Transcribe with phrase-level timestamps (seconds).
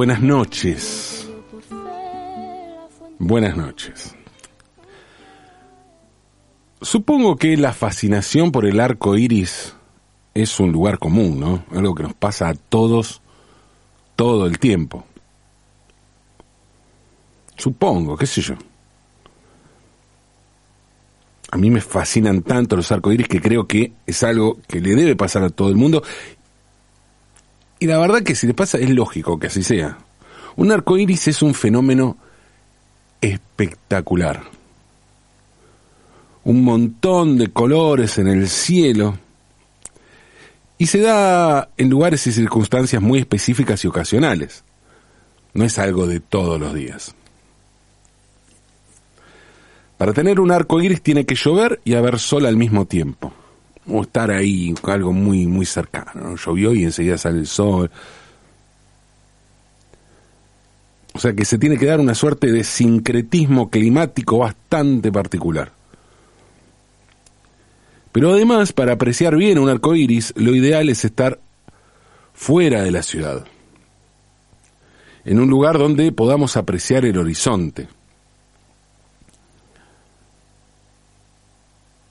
[0.00, 1.28] Buenas noches.
[3.18, 4.16] Buenas noches.
[6.80, 9.74] Supongo que la fascinación por el arco iris
[10.32, 11.64] es un lugar común, ¿no?
[11.78, 13.20] Algo que nos pasa a todos
[14.16, 15.04] todo el tiempo.
[17.58, 18.54] Supongo, qué sé yo.
[21.50, 25.14] A mí me fascinan tanto los arcoíris que creo que es algo que le debe
[25.14, 26.02] pasar a todo el mundo.
[27.80, 29.98] Y la verdad que si le pasa es lógico que así sea.
[30.56, 32.18] Un arcoíris es un fenómeno
[33.22, 34.42] espectacular.
[36.44, 39.18] Un montón de colores en el cielo.
[40.76, 44.62] Y se da en lugares y circunstancias muy específicas y ocasionales.
[45.54, 47.14] No es algo de todos los días.
[49.96, 53.32] Para tener un arco iris tiene que llover y haber sol al mismo tiempo.
[53.90, 56.36] O estar ahí, algo muy, muy cercano.
[56.36, 57.90] Llovió y enseguida sale el sol.
[61.12, 65.72] O sea que se tiene que dar una suerte de sincretismo climático bastante particular.
[68.12, 71.40] Pero además, para apreciar bien un arco iris, lo ideal es estar
[72.32, 73.44] fuera de la ciudad.
[75.24, 77.88] En un lugar donde podamos apreciar el horizonte.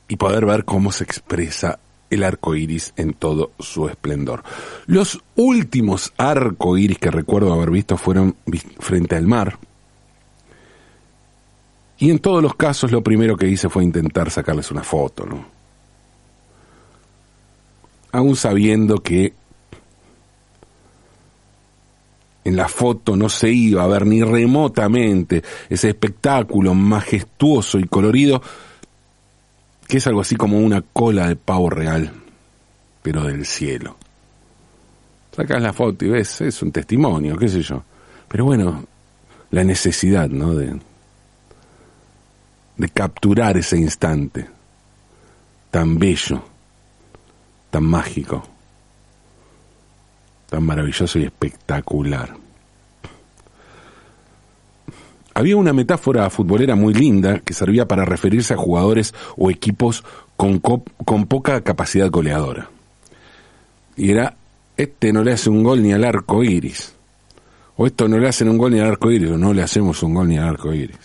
[0.10, 1.80] Y poder ver cómo se expresa
[2.10, 4.44] el arco iris en todo su esplendor.
[4.88, 8.36] Los últimos arco iris que recuerdo haber visto fueron
[8.80, 9.58] frente al mar.
[12.00, 15.46] Y en todos los casos lo primero que hice fue intentar sacarles una foto, ¿no?
[18.12, 19.34] Aún sabiendo que
[22.44, 28.42] en la foto no se iba a ver ni remotamente ese espectáculo majestuoso y colorido
[29.90, 32.14] que es algo así como una cola de pavo real,
[33.02, 33.98] pero del cielo.
[35.36, 37.84] Sacas la foto y ves, es un testimonio, qué sé yo.
[38.28, 38.86] Pero bueno,
[39.50, 40.54] la necesidad, ¿no?
[40.54, 40.80] De,
[42.78, 44.48] de capturar ese instante
[45.72, 46.44] tan bello,
[47.72, 48.44] tan mágico,
[50.52, 52.38] tan maravilloso y espectacular.
[55.34, 60.04] Había una metáfora futbolera muy linda que servía para referirse a jugadores o equipos
[60.36, 62.70] con, con poca capacidad goleadora.
[63.96, 64.36] Y era,
[64.78, 66.94] este no le hace un gol ni al arco iris.
[67.76, 70.02] O esto no le hacen un gol ni al arco iris, o no le hacemos
[70.04, 70.98] un gol ni al arco iris.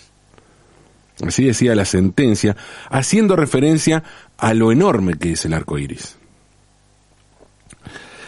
[1.25, 2.57] Así decía la sentencia,
[2.91, 4.03] haciendo referencia
[4.37, 6.17] a lo enorme que es el arco iris.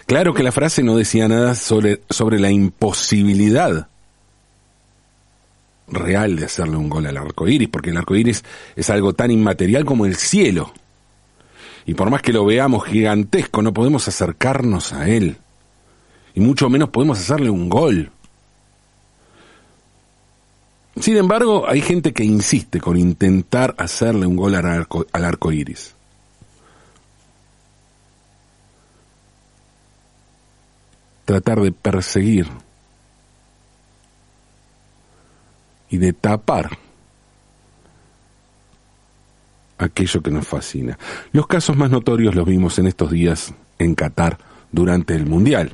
[0.07, 3.89] Claro que la frase no decía nada sobre, sobre la imposibilidad
[5.89, 9.31] real de hacerle un gol al arco iris, porque el arco iris es algo tan
[9.31, 10.73] inmaterial como el cielo.
[11.87, 15.37] Y por más que lo veamos gigantesco, no podemos acercarnos a él.
[16.35, 18.11] Y mucho menos podemos hacerle un gol.
[21.01, 25.53] Sin embargo, hay gente que insiste con intentar hacerle un gol al arco, al arco
[25.53, 25.95] iris.
[31.25, 32.49] Tratar de perseguir
[35.99, 36.79] de tapar
[39.79, 40.99] aquello que nos fascina.
[41.33, 44.39] Los casos más notorios los vimos en estos días en Qatar
[44.73, 45.73] durante el Mundial.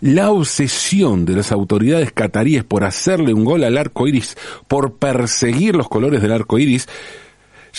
[0.00, 4.36] La obsesión de las autoridades cataríes por hacerle un gol al arco iris,
[4.68, 6.86] por perseguir los colores del arco iris,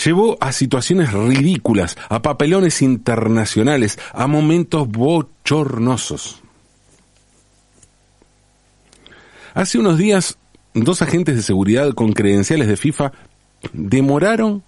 [0.04, 6.42] llevó a situaciones ridículas, a papelones internacionales, a momentos bochornosos.
[9.54, 10.38] Hace unos días
[10.84, 13.12] dos agentes de seguridad con credenciales de FIFA
[13.72, 14.62] demoraron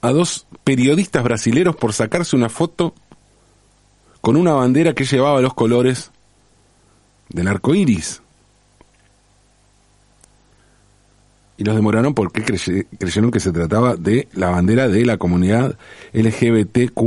[0.00, 2.94] a dos periodistas brasileros por sacarse una foto
[4.20, 6.10] con una bandera que llevaba los colores
[7.28, 8.22] del arco iris.
[11.56, 15.76] Y los demoraron porque creyeron que se trataba de la bandera de la comunidad
[16.12, 16.98] LGBTQ.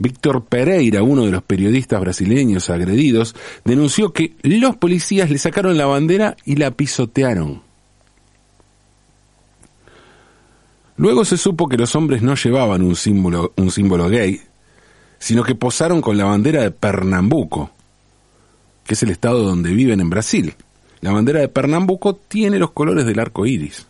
[0.00, 3.36] Víctor Pereira, uno de los periodistas brasileños agredidos,
[3.66, 7.60] denunció que los policías le sacaron la bandera y la pisotearon.
[10.96, 14.40] Luego se supo que los hombres no llevaban un símbolo, gay,
[15.18, 17.70] sino que posaron con la bandera de Pernambuco,
[18.86, 20.54] que es el estado donde viven en Brasil.
[21.02, 23.86] La bandera de Pernambuco tiene los colores del arco iris.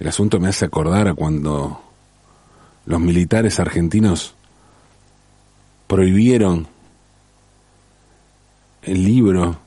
[0.00, 1.91] El asunto me hace acordar a cuando
[2.86, 4.34] los militares argentinos
[5.86, 6.66] prohibieron
[8.82, 9.58] el libro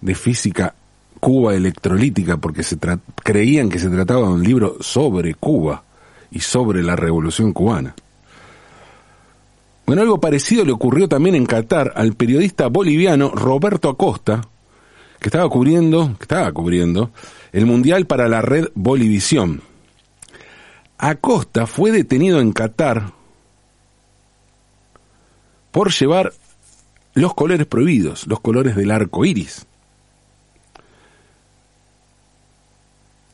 [0.00, 0.74] de física
[1.20, 2.76] Cuba electrolítica porque se
[3.22, 5.84] creían que se trataba de un libro sobre Cuba
[6.32, 7.94] y sobre la revolución cubana.
[9.86, 14.40] Bueno, algo parecido le ocurrió también en Qatar al periodista boliviano Roberto Acosta,
[15.20, 17.10] que estaba cubriendo, que estaba cubriendo
[17.52, 19.62] el Mundial para la red Bolivisión.
[21.04, 23.12] Acosta fue detenido en Qatar
[25.72, 26.32] por llevar
[27.14, 29.66] los colores prohibidos, los colores del arco iris.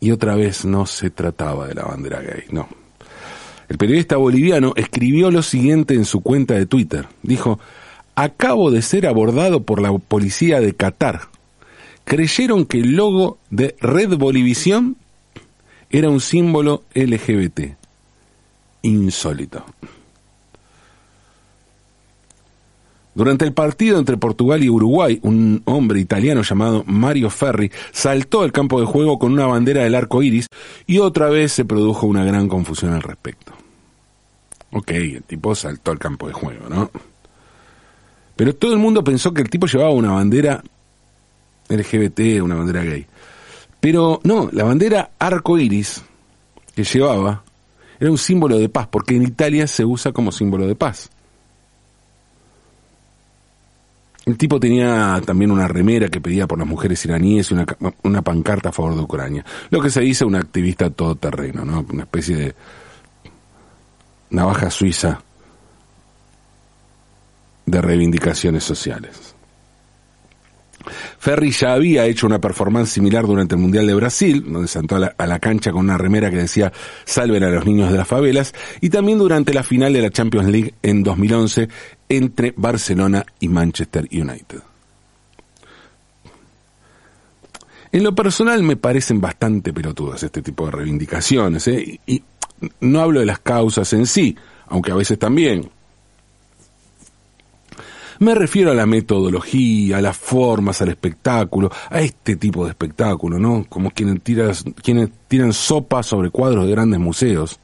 [0.00, 2.70] Y otra vez no se trataba de la bandera gay, no.
[3.68, 7.06] El periodista boliviano escribió lo siguiente en su cuenta de Twitter.
[7.22, 7.60] Dijo,
[8.14, 11.28] acabo de ser abordado por la policía de Qatar.
[12.06, 14.96] Creyeron que el logo de Red Bolivisión
[15.90, 17.60] era un símbolo LGBT.
[18.82, 19.64] Insólito.
[23.14, 28.52] Durante el partido entre Portugal y Uruguay, un hombre italiano llamado Mario Ferri saltó al
[28.52, 30.46] campo de juego con una bandera del arco iris
[30.86, 33.52] y otra vez se produjo una gran confusión al respecto.
[34.70, 36.92] Ok, el tipo saltó al campo de juego, ¿no?
[38.36, 40.62] Pero todo el mundo pensó que el tipo llevaba una bandera
[41.68, 43.04] LGBT, una bandera gay.
[43.80, 46.02] Pero no, la bandera arco iris
[46.74, 47.42] que llevaba
[48.00, 51.10] era un símbolo de paz, porque en Italia se usa como símbolo de paz.
[54.24, 57.66] El tipo tenía también una remera que pedía por las mujeres iraníes y una,
[58.02, 59.44] una pancarta a favor de Ucrania.
[59.70, 61.84] Lo que se dice un activista todoterreno, ¿no?
[61.90, 62.54] Una especie de
[64.30, 65.22] navaja suiza
[67.64, 69.34] de reivindicaciones sociales.
[71.18, 75.26] Ferri ya había hecho una performance similar durante el Mundial de Brasil, donde saltó a
[75.26, 76.72] la, cancha con una remera que decía
[77.04, 80.48] salven a los niños de las favelas, y también durante la final de la Champions
[80.48, 81.68] League en 2011
[82.08, 84.60] entre Barcelona y Manchester United.
[87.90, 92.00] En lo personal me parecen bastante pelotudas este tipo de reivindicaciones, ¿eh?
[92.06, 92.22] y
[92.80, 94.36] no hablo de las causas en sí,
[94.66, 95.70] aunque a veces también,
[98.20, 103.38] me refiero a la metodología, a las formas, al espectáculo, a este tipo de espectáculo,
[103.38, 103.64] ¿no?
[103.68, 107.58] Como quienes, tiras, quienes tiran sopa sobre cuadros de grandes museos.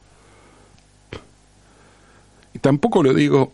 [2.53, 3.51] Y tampoco lo digo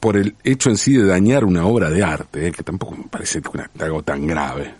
[0.00, 2.52] por el hecho en sí de dañar una obra de arte, ¿eh?
[2.52, 3.42] que tampoco me parece
[3.80, 4.74] algo tan grave.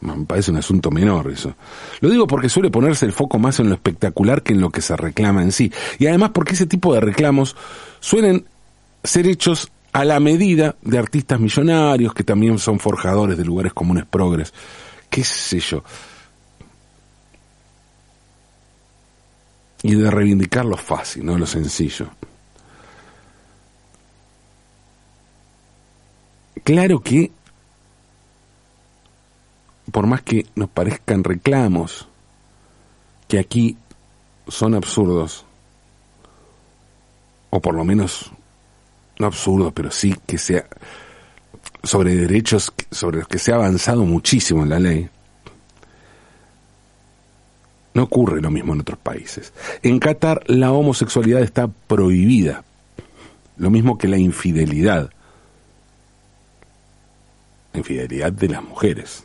[0.00, 1.54] Me parece un asunto menor eso.
[2.00, 4.82] Lo digo porque suele ponerse el foco más en lo espectacular que en lo que
[4.82, 5.72] se reclama en sí.
[5.98, 7.54] Y además porque ese tipo de reclamos
[8.00, 8.44] suelen
[9.04, 14.06] ser hechos a la medida de artistas millonarios que también son forjadores de lugares comunes
[14.06, 14.52] progres.
[15.10, 15.84] ¿Qué sé yo?
[19.82, 22.08] Y de reivindicar lo fácil, no lo sencillo.
[26.64, 27.32] Claro que,
[29.90, 32.06] por más que nos parezcan reclamos,
[33.28, 33.76] que aquí
[34.46, 35.44] son absurdos,
[37.50, 38.32] o por lo menos
[39.18, 40.66] no absurdo, pero sí que sea
[41.82, 45.08] sobre derechos sobre los que se ha avanzado muchísimo en la ley.
[47.94, 49.52] No ocurre lo mismo en otros países.
[49.82, 52.64] En Qatar la homosexualidad está prohibida,
[53.56, 55.10] lo mismo que la infidelidad.
[57.72, 59.24] La infidelidad de las mujeres.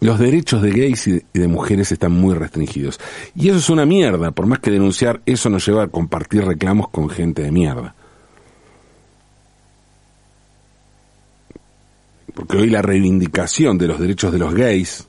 [0.00, 3.00] Los derechos de gays y de mujeres están muy restringidos.
[3.34, 6.88] Y eso es una mierda, por más que denunciar, eso nos lleva a compartir reclamos
[6.88, 7.94] con gente de mierda.
[12.34, 15.08] Porque hoy la reivindicación de los derechos de los gays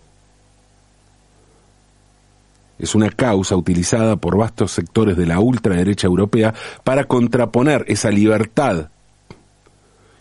[2.80, 8.90] es una causa utilizada por vastos sectores de la ultraderecha europea para contraponer esa libertad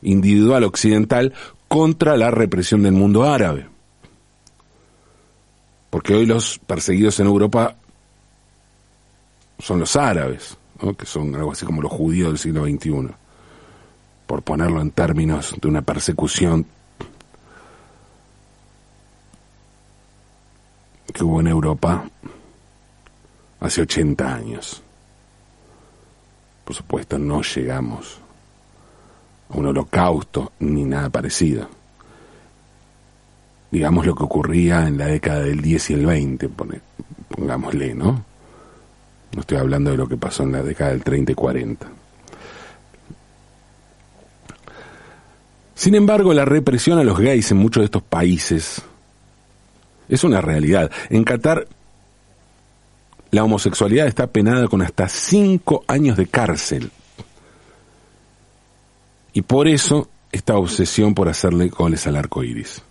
[0.03, 1.33] individual occidental
[1.69, 3.78] contra la represión del mundo árabe
[5.91, 7.77] porque hoy los perseguidos en Europa
[9.59, 10.57] son los árabes,
[10.97, 13.09] que son algo así como los judíos del siglo XXI,
[14.27, 16.67] por ponerlo en términos de una persecución
[21.13, 22.05] que hubo en Europa
[23.61, 24.83] hace 80 años.
[26.65, 28.19] Por supuesto, no llegamos
[29.49, 31.78] a un holocausto ni nada parecido
[33.71, 36.49] digamos, lo que ocurría en la década del 10 y el 20,
[37.29, 38.25] pongámosle, ¿no?
[39.35, 41.87] No estoy hablando de lo que pasó en la década del 30 y 40.
[45.75, 48.83] Sin embargo, la represión a los gays en muchos de estos países
[50.09, 50.91] es una realidad.
[51.11, 51.69] En Qatar,
[53.31, 56.91] la homosexualidad está penada con hasta cinco años de cárcel.
[59.35, 62.83] Y por eso esta obsesión por hacerle goles al arco iris.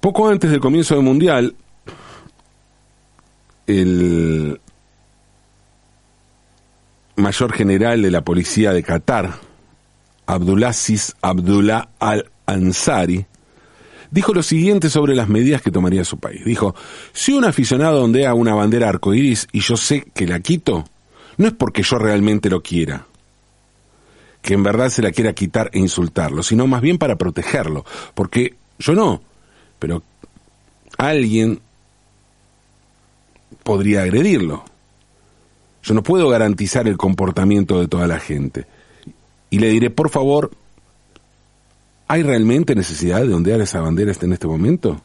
[0.00, 1.56] Poco antes del comienzo del Mundial,
[3.66, 4.60] el
[7.16, 9.34] mayor general de la policía de Qatar,
[10.26, 13.26] Abdulaziz Abdullah al-Ansari,
[14.10, 16.44] dijo lo siguiente sobre las medidas que tomaría su país.
[16.44, 16.76] Dijo,
[17.12, 20.84] si un aficionado ondea una bandera arcoíris y yo sé que la quito,
[21.38, 23.06] no es porque yo realmente lo quiera,
[24.42, 28.54] que en verdad se la quiera quitar e insultarlo, sino más bien para protegerlo, porque
[28.78, 29.22] yo no,
[29.78, 30.02] pero
[30.96, 31.60] alguien
[33.62, 34.64] podría agredirlo.
[35.82, 38.66] Yo no puedo garantizar el comportamiento de toda la gente.
[39.50, 40.50] Y le diré, por favor,
[42.08, 45.00] ¿hay realmente necesidad de ondear esa bandera en este momento?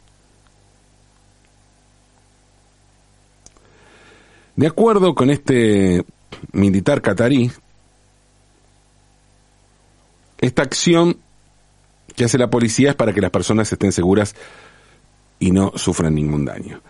[4.55, 6.05] De acuerdo con este
[6.51, 7.51] militar catarí,
[10.39, 11.17] esta acción
[12.15, 14.35] que hace la policía es para que las personas estén seguras
[15.39, 16.81] y no sufran ningún daño.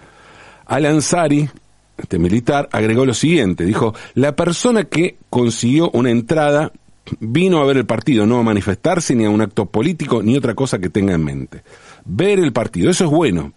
[0.65, 1.49] Al-Ansari,
[1.97, 6.71] este militar, agregó lo siguiente, dijo, la persona que consiguió una entrada
[7.19, 10.55] vino a ver el partido, no a manifestarse ni a un acto político ni otra
[10.55, 11.63] cosa que tenga en mente.
[12.05, 13.53] Ver el partido, eso es bueno,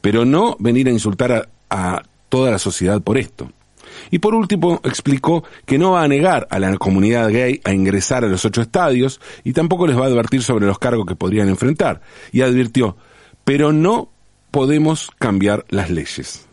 [0.00, 3.50] pero no venir a insultar a toda la sociedad por esto.
[4.10, 8.24] Y por último, explicó que no va a negar a la comunidad gay a ingresar
[8.24, 11.48] a los ocho estadios y tampoco les va a advertir sobre los cargos que podrían
[11.48, 12.00] enfrentar.
[12.32, 12.96] Y advirtió,
[13.44, 14.10] pero no
[14.50, 16.46] podemos cambiar las leyes.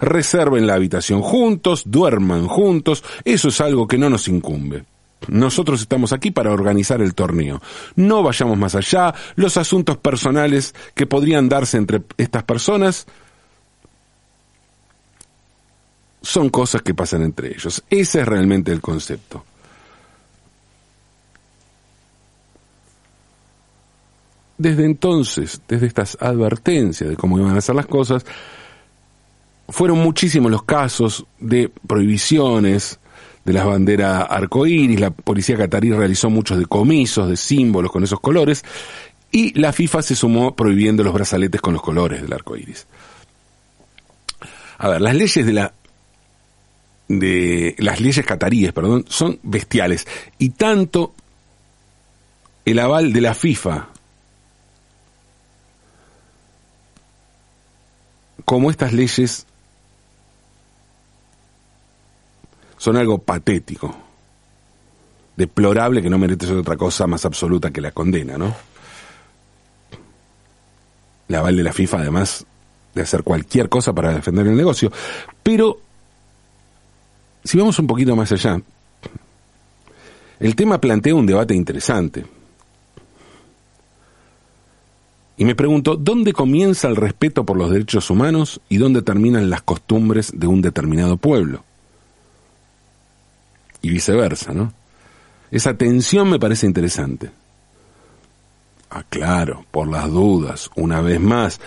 [0.00, 4.84] Reserven la habitación juntos, duerman juntos, eso es algo que no nos incumbe.
[5.28, 7.60] Nosotros estamos aquí para organizar el torneo.
[7.96, 9.14] No vayamos más allá.
[9.36, 13.06] Los asuntos personales que podrían darse entre estas personas
[16.22, 17.82] son cosas que pasan entre ellos.
[17.88, 19.44] Ese es realmente el concepto.
[24.58, 28.26] Desde entonces, desde estas advertencias de cómo iban a ser las cosas,
[29.70, 32.98] fueron muchísimos los casos de prohibiciones
[33.44, 38.62] de las banderas arcoíris, la policía catarí realizó muchos decomisos de símbolos con esos colores
[39.32, 42.86] y la FIFA se sumó prohibiendo los brazaletes con los colores del arco iris.
[44.78, 45.72] A ver, las leyes de la
[47.10, 50.06] de las leyes cataríes, perdón, son bestiales.
[50.38, 51.12] Y tanto
[52.64, 53.88] el aval de la FIFA
[58.44, 59.44] como estas leyes
[62.78, 63.94] son algo patético,
[65.36, 68.54] deplorable que no merece ser otra cosa más absoluta que la condena, ¿no?
[71.28, 72.46] El aval de la FIFA, además
[72.94, 74.92] de hacer cualquier cosa para defender el negocio.
[75.42, 75.89] Pero
[77.44, 78.60] si vamos un poquito más allá,
[80.38, 82.24] el tema plantea un debate interesante.
[85.36, 89.62] Y me pregunto, ¿dónde comienza el respeto por los derechos humanos y dónde terminan las
[89.62, 91.64] costumbres de un determinado pueblo?
[93.80, 94.72] Y viceversa, ¿no?
[95.50, 97.30] Esa tensión me parece interesante.
[98.90, 101.60] Ah, claro, por las dudas, una vez más,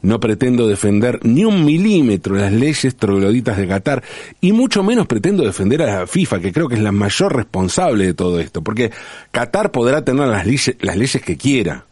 [0.00, 4.02] no pretendo defender ni un milímetro las leyes trogloditas de Qatar
[4.40, 8.06] y mucho menos pretendo defender a la FIFA, que creo que es la mayor responsable
[8.06, 8.92] de todo esto, porque
[9.32, 11.84] Qatar podrá tener las leyes, que quiera.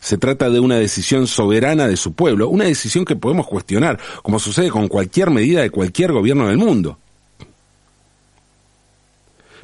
[0.00, 4.38] Se trata de una decisión soberana de su pueblo, una decisión que podemos cuestionar, como
[4.38, 6.98] sucede con cualquier medida de cualquier gobierno del mundo.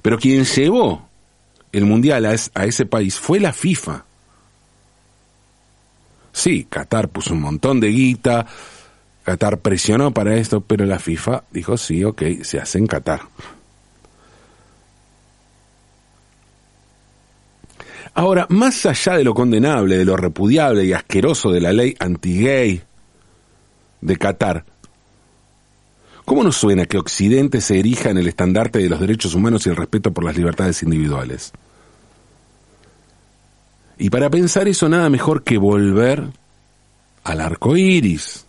[0.02, 1.08] Pero quien llevó
[1.72, 4.05] el Mundial a ese país fue la FIFA
[6.36, 8.46] Sí, Qatar puso un montón de guita,
[9.24, 13.22] Qatar presionó para esto, pero la FIFA dijo sí, ok, se hace en Qatar.
[18.12, 22.82] Ahora, más allá de lo condenable, de lo repudiable y asqueroso de la ley anti-gay
[24.02, 24.66] de Qatar,
[26.26, 29.70] ¿cómo nos suena que Occidente se erija en el estandarte de los derechos humanos y
[29.70, 31.54] el respeto por las libertades individuales?
[33.98, 36.24] Y para pensar eso nada mejor que volver
[37.24, 38.44] al arco iris.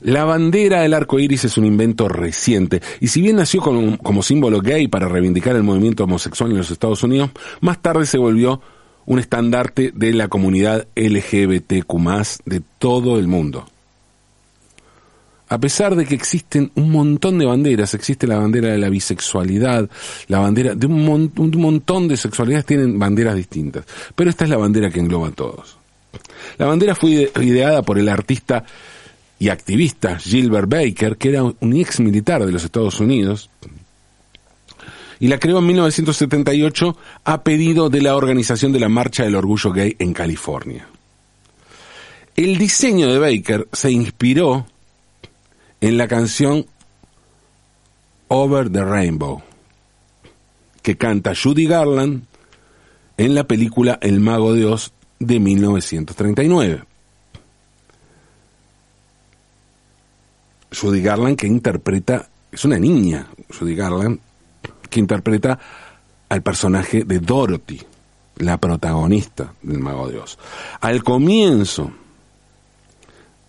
[0.00, 4.22] La bandera del arco iris es un invento reciente, y si bien nació como, como,
[4.22, 7.30] símbolo gay para reivindicar el movimiento homosexual en los Estados Unidos,
[7.60, 8.60] más tarde se volvió
[9.06, 13.66] un estandarte de la comunidad LGBTQ de todo el mundo
[15.54, 19.88] a pesar de que existen un montón de banderas, existe la bandera de la bisexualidad,
[20.26, 23.84] la bandera de un, montón de sexualidades tienen banderas distintas,
[24.16, 25.76] pero esta es la bandera que engloba a todos.
[26.58, 28.64] La bandera fue ideada por el artista
[29.38, 33.48] y activista Gilbert Baker, que era un ex militar de los Estados Unidos,
[35.20, 36.96] y la creó en 1978
[37.26, 40.88] a pedido de la organización de la Marcha del Orgullo Gay en California.
[42.34, 44.66] El diseño de Baker se inspiró
[45.84, 46.64] en la canción
[48.28, 49.42] Over the Rainbow,
[50.80, 52.24] que canta Judy Garland
[53.18, 56.84] en la película El Mago de Oz de 1939.
[60.74, 63.26] Judy Garland que interpreta, es una niña,
[63.58, 64.20] Judy Garland,
[64.88, 65.58] que interpreta
[66.30, 67.82] al personaje de Dorothy,
[68.38, 70.38] la protagonista del Mago de Oz.
[70.80, 71.92] Al comienzo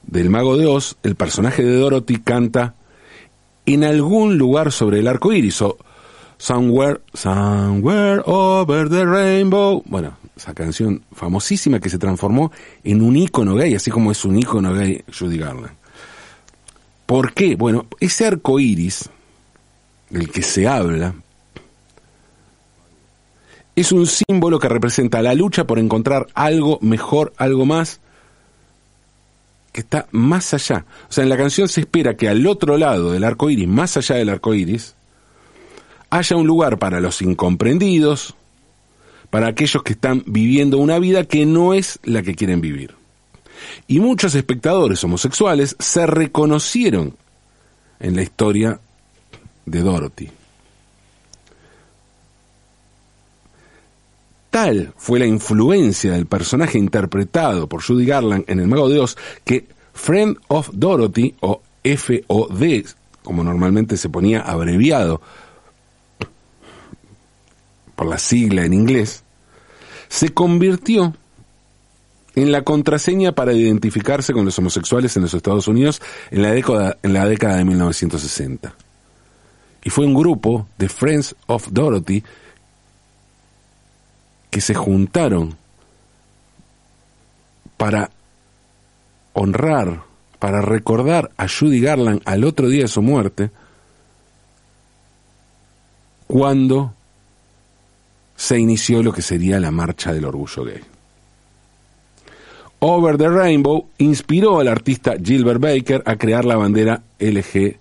[0.07, 2.75] del Mago de Oz, el personaje de Dorothy canta
[3.65, 5.77] en algún lugar sobre el arco iris o
[6.37, 9.83] Somewhere, Somewhere Over the Rainbow.
[9.85, 12.51] Bueno, esa canción famosísima que se transformó
[12.83, 15.73] en un ícono gay, así como es un ícono gay Judy Garland.
[17.05, 17.55] ¿Por qué?
[17.55, 19.09] Bueno, ese arco iris,
[20.09, 21.15] del que se habla,
[23.75, 27.99] es un símbolo que representa la lucha por encontrar algo mejor, algo más,
[29.75, 30.85] que está más allá.
[31.09, 33.97] O sea, en la canción se espera que al otro lado del arco iris, más
[33.97, 34.95] allá del arco iris,
[36.09, 38.35] haya un lugar para los incomprendidos,
[39.29, 42.95] para aquellos que están viviendo una vida que no es la que quieren vivir.
[43.85, 47.17] Y muchos espectadores homosexuales se reconocieron
[47.99, 48.79] en la historia
[49.65, 50.29] de Dorothy.
[54.55, 59.17] Tal fue la influencia del personaje interpretado por Judy Garland en El Mago de Oz
[59.43, 62.85] que Friend of Dorothy, o FOD,
[63.21, 65.19] como normalmente se ponía abreviado
[67.97, 69.25] por la sigla en inglés,
[70.07, 71.13] se convirtió
[72.35, 76.97] en la contraseña para identificarse con los homosexuales en los Estados Unidos en la década,
[77.03, 78.73] en la década de 1960.
[79.83, 82.23] Y fue un grupo de Friends of Dorothy
[84.55, 85.57] que se juntaron
[87.75, 88.09] para
[89.33, 90.03] honrar,
[90.39, 93.51] para recordar a Judy Garland al otro día de su muerte,
[96.27, 96.93] cuando
[98.37, 100.79] se inició lo que sería la marcha del orgullo gay.
[102.79, 107.77] Over the Rainbow inspiró al artista Gilbert Baker a crear la bandera LGBTIQ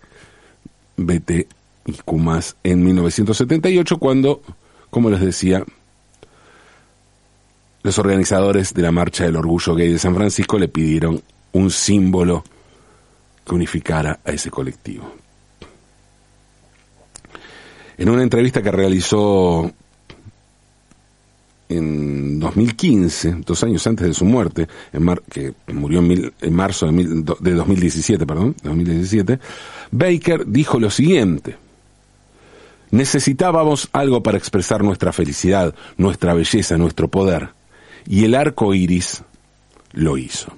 [2.65, 4.43] en 1978 cuando,
[4.91, 5.65] como les decía,
[7.85, 12.43] los organizadores de la Marcha del Orgullo Gay de San Francisco le pidieron un símbolo
[13.47, 15.13] que unificara a ese colectivo.
[17.99, 19.71] En una entrevista que realizó
[21.69, 27.53] en 2015, dos años antes de su muerte, en que murió en, marzo de, de
[27.53, 29.39] 2017, perdón, 2017,
[29.91, 31.59] Baker dijo lo siguiente:
[32.93, 37.51] Necesitábamos algo para expresar nuestra felicidad, nuestra belleza, nuestro poder
[38.07, 39.23] y el arco iris
[39.93, 40.53] lo hizo.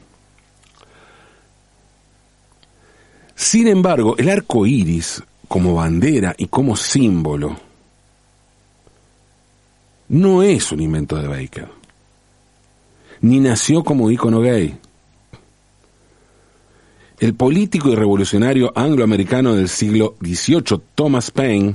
[3.35, 7.57] Sin embargo, el arco iris, como bandera y como símbolo,
[10.09, 11.69] no es un invento de Baker,
[13.21, 14.79] ni nació como ícono gay.
[17.19, 21.75] El político y revolucionario angloamericano del siglo XVIII, Thomas Paine,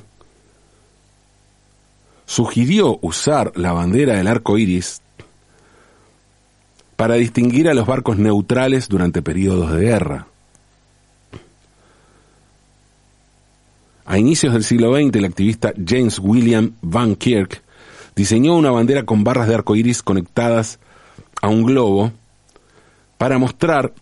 [2.26, 5.02] sugirió usar la bandera del arco iris
[7.02, 10.28] para distinguir a los barcos neutrales durante periodos de guerra.
[14.06, 17.64] A inicios del siglo XX, el activista James William Van Kirk
[18.16, 20.78] diseñó una bandera con barras de arco iris conectadas
[21.42, 22.12] a un globo
[23.18, 23.94] para mostrar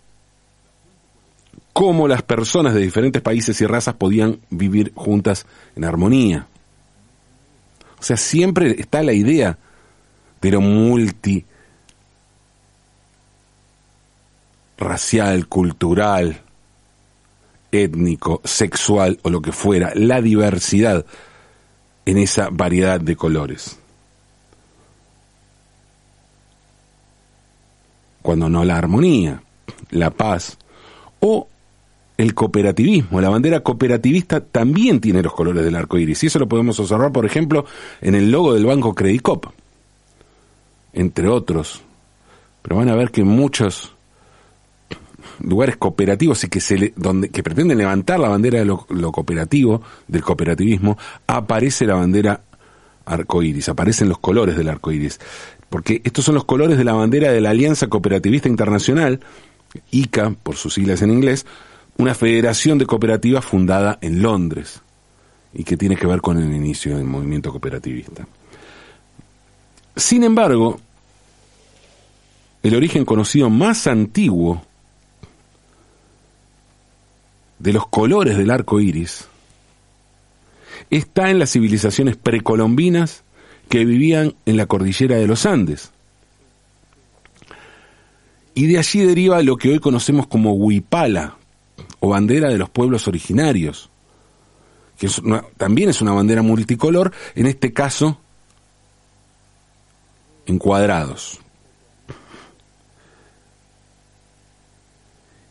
[1.72, 5.46] cómo las personas de diferentes países y razas podían vivir juntas
[5.78, 6.48] en armonía.
[7.98, 9.58] O sea, siempre está la idea
[10.42, 11.46] de lo multi
[14.80, 16.42] racial, cultural,
[17.72, 21.06] étnico, sexual o lo que fuera, la diversidad
[22.06, 23.78] en esa variedad de colores.
[28.22, 29.44] Cuando no la armonía,
[29.92, 30.58] la paz
[31.20, 31.48] o
[32.18, 33.22] el cooperativismo.
[33.22, 36.24] La bandera cooperativista también tiene los colores del arco iris.
[36.24, 37.66] Y eso lo podemos observar, por ejemplo,
[38.02, 39.46] en el logo del banco Credit Cop,
[40.92, 41.82] entre otros.
[42.62, 43.96] Pero van a ver que muchos
[45.42, 50.24] lugares cooperativos y que se donde que pretenden levantar la bandera de lo, cooperativo, del
[50.24, 50.98] cooperativismo,
[51.28, 52.42] aparece la bandera
[53.06, 55.20] arcoíris, aparecen los colores del arcoíris,
[55.70, 59.20] porque estos son los colores de la bandera de la Alianza Cooperativista Internacional,
[59.92, 61.46] ICA por sus siglas en inglés,
[61.98, 64.82] una federación de cooperativas fundada en Londres
[65.54, 68.28] y que tiene que ver con el inicio del movimiento cooperativista.
[69.96, 70.80] Sin embargo,
[72.64, 74.62] el origen conocido más antiguo
[77.60, 79.28] de los colores del arco iris
[80.90, 83.24] está en las civilizaciones precolombinas
[83.68, 85.92] que vivían en la cordillera de los Andes.
[88.56, 91.36] Y de allí deriva lo que hoy conocemos como huipala,
[92.00, 93.90] o bandera de los pueblos originarios,
[94.98, 95.10] que
[95.58, 98.20] también es una bandera multicolor, en este caso
[100.46, 101.40] en cuadrados.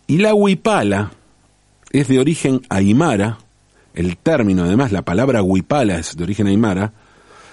[0.06, 1.12] Y la huipala
[1.90, 3.38] es de origen aymara,
[3.94, 6.92] el término, además, la palabra huipala es de origen aymara,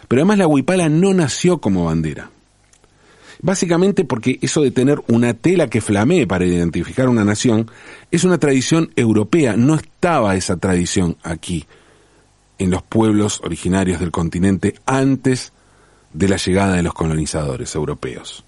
[0.07, 2.29] pero además la huipala no nació como bandera.
[3.41, 7.69] Básicamente porque eso de tener una tela que flamee para identificar una nación
[8.11, 11.65] es una tradición europea, no estaba esa tradición aquí,
[12.57, 15.51] en los pueblos originarios del continente, antes
[16.13, 18.45] de la llegada de los colonizadores europeos.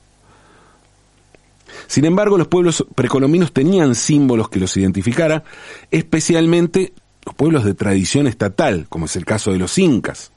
[1.85, 5.43] Sin embargo, los pueblos precolombinos tenían símbolos que los identificara,
[5.91, 6.93] especialmente
[7.25, 10.31] los pueblos de tradición estatal, como es el caso de los incas.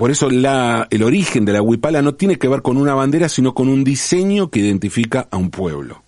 [0.00, 3.52] Por eso el origen de la huipala no tiene que ver con una bandera, sino
[3.52, 6.02] con un diseño que identifica a un pueblo.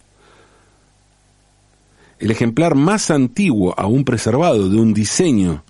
[2.18, 5.62] El ejemplar más antiguo aún preservado de un diseño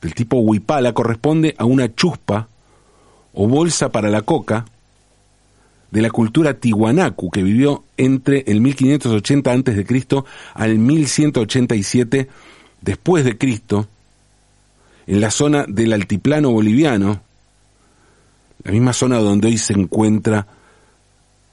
[0.00, 2.48] del tipo huipala corresponde a una chuspa
[3.32, 4.64] o bolsa para la coca
[5.94, 10.24] de la cultura tihuanacu que vivió entre el 1580 a.C.
[10.54, 12.28] al 1187
[12.80, 13.86] después de Cristo
[15.06, 17.20] en la zona del altiplano boliviano
[18.64, 20.44] la misma zona donde hoy se encuentra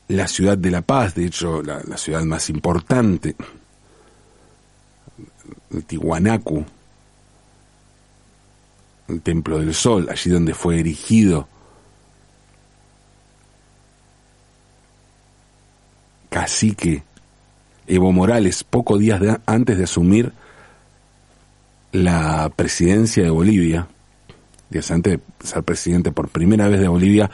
[0.07, 3.35] la ciudad de La Paz, de hecho la, ciudad más importante,
[5.85, 6.65] Tihuanacu,
[9.07, 11.47] el Templo del Sol, allí donde fue erigido
[16.31, 17.03] cacique
[17.87, 20.31] Evo Morales, pocos días antes de asumir
[21.91, 23.87] la presidencia de Bolivia,
[24.69, 27.29] días antes de ser presidente por primera vez de Bolivia,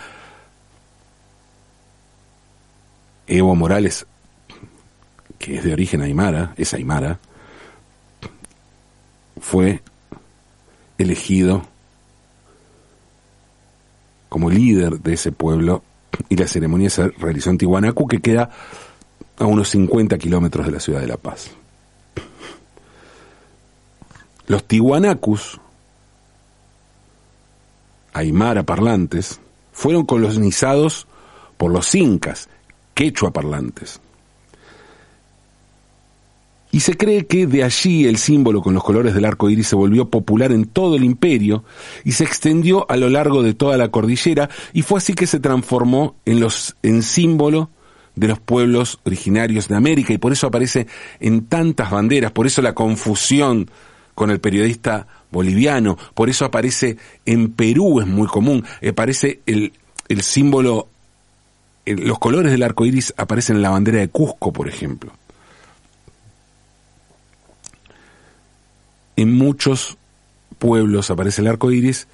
[3.28, 4.08] Evo Morales,
[5.38, 7.20] que es de origen aymara, es aymara,
[9.40, 9.84] fue
[10.98, 11.62] elegido
[14.28, 15.84] como líder de ese pueblo
[16.30, 18.50] y la ceremonia se realizó en Tihuanacu, que queda
[19.38, 21.52] a unos 50 kilómetros de la ciudad de La Paz.
[24.48, 25.60] Los tihuanacus
[28.14, 29.40] aymara parlantes,
[29.72, 31.08] fueron colonizados
[31.58, 32.50] por los incas,
[32.94, 34.02] quechua parlantes.
[36.72, 39.76] Y se cree que de allí el símbolo con los colores del arco iris se
[39.76, 41.64] volvió popular en todo el imperio
[42.04, 45.40] y se extendió a lo largo de toda la cordillera y fue así que se
[45.40, 47.70] transformó en, los, en símbolo
[48.18, 50.88] de los pueblos originarios de América y por eso aparece
[51.20, 53.70] en tantas banderas, por eso la confusión
[54.16, 59.72] con el periodista boliviano, por eso aparece en Perú, es muy común, aparece el,
[60.22, 60.90] símbolo,
[61.86, 65.12] los colores del arco iris aparecen en la bandera de Cusco, por ejemplo.
[69.16, 69.98] En muchos
[70.58, 72.08] pueblos aparece el arco iris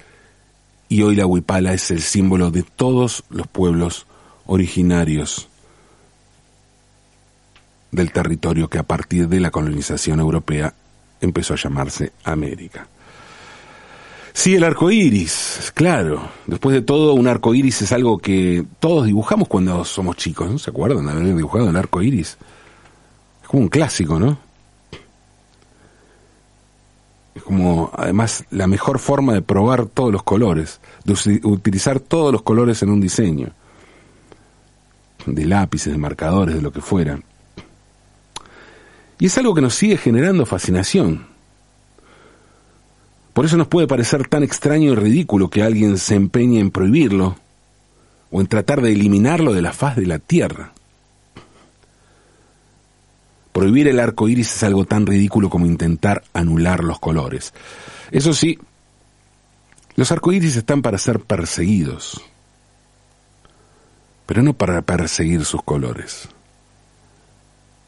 [0.90, 4.06] y hoy la huipala es el símbolo de todos los pueblos
[4.44, 5.48] originarios
[7.94, 10.74] del territorio que a partir de la colonización europea
[11.20, 12.88] empezó a llamarse América.
[14.32, 16.28] Sí, el arco iris, claro.
[16.46, 20.58] Después de todo, un arco iris es algo que todos dibujamos cuando somos chicos, ¿no?
[20.58, 22.36] ¿Se acuerdan de haber dibujado el arco iris?
[23.42, 24.36] Es como un clásico, ¿no?
[27.36, 32.42] Es como, además, la mejor forma de probar todos los colores, de utilizar todos los
[32.42, 33.50] colores en un diseño,
[35.26, 37.20] de lápices, de marcadores, de lo que fuera.
[39.18, 41.26] Y es algo que nos sigue generando fascinación.
[43.32, 47.36] Por eso nos puede parecer tan extraño y ridículo que alguien se empeñe en prohibirlo
[48.30, 50.72] o en tratar de eliminarlo de la faz de la tierra.
[53.52, 57.54] Prohibir el arco iris es algo tan ridículo como intentar anular los colores.
[58.10, 58.58] Eso sí,
[59.96, 62.20] los arcoíris están para ser perseguidos,
[64.26, 66.28] pero no para perseguir sus colores,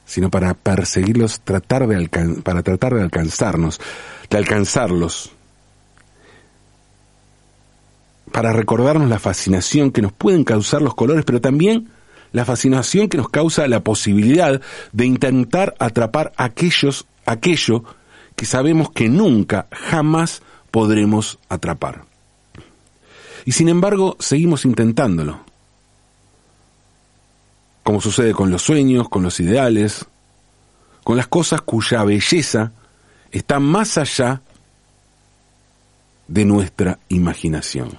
[0.07, 2.09] sino para perseguirlos, tratar de
[2.43, 3.81] para tratar de alcanzarnos,
[4.31, 5.33] de alcanzarlos
[8.33, 11.89] para recordarnos la fascinación que nos pueden causar los colores, pero también
[12.33, 14.61] la fascinación que nos causa la posibilidad
[14.93, 17.85] de intentar atrapar aquellos, aquello
[18.35, 22.05] que sabemos que nunca, jamás podremos atrapar.
[23.47, 25.46] Y sin embargo, seguimos intentándolo.
[27.87, 30.07] Como sucede con los sueños, con los ideales,
[31.05, 32.73] con las cosas cuya belleza
[33.31, 34.43] está más allá
[36.27, 37.97] de nuestra imaginación.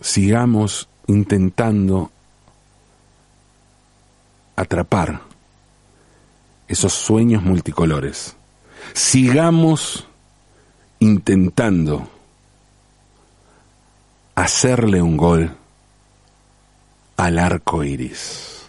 [0.00, 2.10] Sigamos intentando
[4.56, 5.20] atrapar
[6.66, 8.36] esos sueños multicolores.
[8.94, 10.06] Sigamos
[10.98, 12.08] intentando
[14.34, 15.56] hacerle un gol
[17.16, 18.68] al arco iris,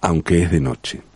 [0.00, 1.09] aunque es de noche.